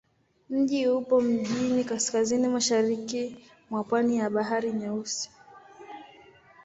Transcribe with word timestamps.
Mji 0.49 0.87
upo 0.87 1.21
mjini 1.21 1.83
kaskazini-mashariki 1.83 3.35
mwa 3.69 3.83
pwani 3.83 4.17
ya 4.17 4.29
Bahari 4.29 4.71
Nyeusi. 4.73 5.29